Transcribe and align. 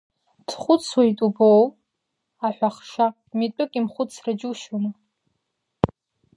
Дхәыцуеит 0.47 1.19
убауоу, 1.27 1.67
аҳәахша, 2.47 3.07
митәык 3.37 3.71
имхәыцра 3.79 4.31
џьушьома! 4.39 4.91